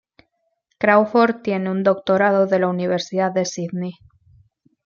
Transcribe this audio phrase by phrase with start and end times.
[0.79, 3.91] Crawford tiene un doctorado de la Universidad de Sydney.